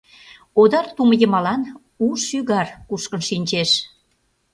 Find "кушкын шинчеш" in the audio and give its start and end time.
2.87-3.69